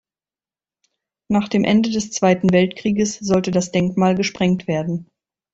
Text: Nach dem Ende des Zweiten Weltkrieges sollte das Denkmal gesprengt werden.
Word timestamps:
Nach 1.29 1.47
dem 1.47 1.63
Ende 1.63 1.91
des 1.91 2.09
Zweiten 2.09 2.49
Weltkrieges 2.51 3.19
sollte 3.19 3.51
das 3.51 3.71
Denkmal 3.71 4.15
gesprengt 4.15 4.67
werden. 4.67 5.07